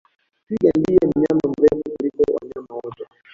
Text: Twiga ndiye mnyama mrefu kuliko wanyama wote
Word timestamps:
Twiga 0.45 0.71
ndiye 0.77 1.01
mnyama 1.09 1.45
mrefu 1.53 1.85
kuliko 1.93 2.23
wanyama 2.35 2.71
wote 2.79 3.03